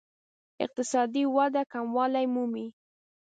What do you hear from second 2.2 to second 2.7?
مومي.